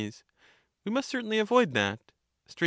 [0.01, 0.25] Sac,
[0.83, 1.99] We must certainly avoid that.
[2.47, 2.59] Str.